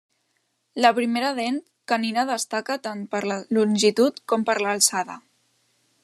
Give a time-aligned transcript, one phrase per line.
[0.83, 1.59] La primera dent
[1.91, 5.19] canina destaca tant per la longitud com per l'alçada.